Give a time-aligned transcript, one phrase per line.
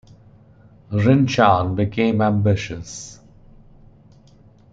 [0.91, 3.19] Rinchan became ambitious.